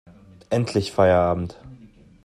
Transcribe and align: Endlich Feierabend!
Endlich 0.49 0.91
Feierabend! 0.93 1.59